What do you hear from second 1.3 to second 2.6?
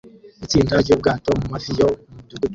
mumafi yo mumudugudu